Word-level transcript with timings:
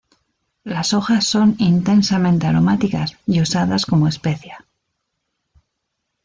Las 0.63 0.93
hojas 0.95 1.25
son 1.27 1.53
intensamente 1.59 2.47
aromáticas 2.47 3.19
y 3.27 3.39
usadas 3.39 3.85
como 3.85 4.07
especia. 4.07 4.65